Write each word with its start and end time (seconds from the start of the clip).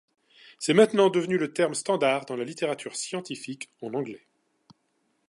C'est 0.57 0.73
maintenant 0.73 1.11
devenu 1.11 1.37
le 1.37 1.53
terme 1.53 1.75
standard 1.75 2.25
dans 2.25 2.35
la 2.35 2.43
littérature 2.43 2.95
scientifique 2.95 3.69
en 3.83 3.93
anglais. 3.93 4.25